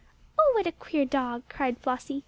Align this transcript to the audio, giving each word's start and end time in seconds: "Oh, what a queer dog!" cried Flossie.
"Oh, 0.39 0.53
what 0.55 0.65
a 0.65 0.71
queer 0.71 1.05
dog!" 1.05 1.43
cried 1.47 1.77
Flossie. 1.77 2.19